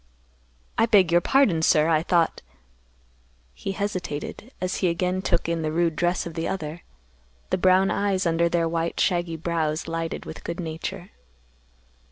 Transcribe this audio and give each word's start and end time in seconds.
"I 0.79 0.87
beg 0.87 1.11
your 1.11 1.21
pardon, 1.21 1.61
sir. 1.61 1.87
I 1.87 2.01
thought—" 2.01 2.41
He 3.53 3.73
hesitated, 3.73 4.51
as 4.59 4.77
he 4.77 4.87
again 4.87 5.21
took 5.21 5.47
in 5.47 5.61
the 5.61 5.71
rude 5.71 5.95
dress 5.95 6.25
of 6.25 6.33
the 6.33 6.47
other. 6.47 6.81
The 7.51 7.59
brown 7.59 7.91
eyes, 7.91 8.25
under 8.25 8.49
their 8.49 8.67
white 8.67 8.99
shaggy 8.99 9.37
brows, 9.37 9.87
lighted 9.87 10.25
with 10.25 10.43
good 10.43 10.59
nature. 10.59 11.11